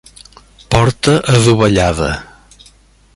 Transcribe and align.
Porta 0.75 1.13
adovellada. 1.35 2.11